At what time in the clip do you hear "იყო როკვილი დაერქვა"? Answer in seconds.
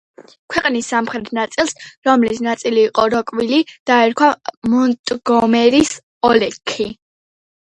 2.87-4.31